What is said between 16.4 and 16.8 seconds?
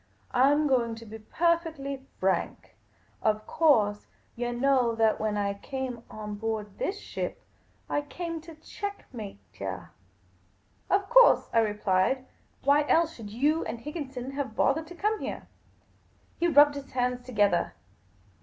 rubbed